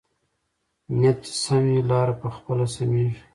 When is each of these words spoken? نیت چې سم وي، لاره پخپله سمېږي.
نیت 0.99 1.17
چې 1.25 1.33
سم 1.43 1.63
وي، 1.71 1.79
لاره 1.89 2.13
پخپله 2.21 2.65
سمېږي. 2.75 3.19